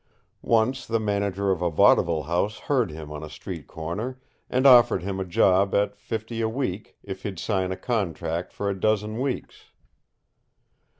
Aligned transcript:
Once 0.41 0.87
the 0.87 0.99
manager 0.99 1.51
of 1.51 1.61
a 1.61 1.69
vaudeville 1.69 2.23
house 2.23 2.57
heard 2.61 2.89
him 2.89 3.11
on 3.11 3.21
a 3.21 3.29
street 3.29 3.67
corner, 3.67 4.19
and 4.49 4.65
offered 4.65 5.03
him 5.03 5.19
a 5.19 5.23
job 5.23 5.75
at 5.75 5.95
fifty 5.95 6.41
a 6.41 6.49
week 6.49 6.97
if 7.03 7.21
he'd 7.21 7.37
sign 7.37 7.71
a 7.71 7.77
contract 7.77 8.51
for 8.51 8.67
a 8.67 8.79
dozen 8.79 9.19
weeks. 9.19 9.65